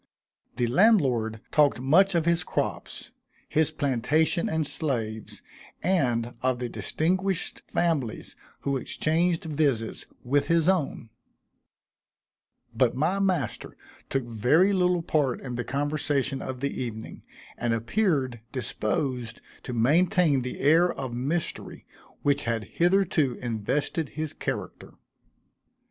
The 0.55 0.65
landlord 0.65 1.41
talked 1.51 1.79
much 1.79 2.15
of 2.15 2.25
his 2.25 2.43
crops, 2.43 3.11
his 3.47 3.69
plantation 3.69 4.49
and 4.49 4.65
slaves, 4.65 5.43
and 5.83 6.33
of 6.41 6.57
the 6.57 6.69
distinguished 6.69 7.61
families 7.67 8.35
who 8.61 8.77
exchanged 8.77 9.43
visits 9.43 10.07
with 10.23 10.47
his 10.47 10.67
own; 10.67 11.11
but 12.73 12.95
my 12.95 13.19
master 13.19 13.77
took 14.09 14.23
very 14.23 14.73
little 14.73 15.03
part 15.03 15.39
in 15.39 15.53
the 15.53 15.63
conversation 15.63 16.41
of 16.41 16.61
the 16.61 16.81
evening, 16.81 17.21
and 17.55 17.71
appeared 17.75 18.41
disposed 18.51 19.39
to 19.61 19.71
maintain 19.71 20.41
the 20.41 20.61
air 20.61 20.91
of 20.91 21.13
mystery 21.13 21.85
which 22.23 22.45
had 22.45 22.63
hitherto 22.63 23.35
invested 23.39 24.09
his 24.09 24.33
character. 24.33 24.95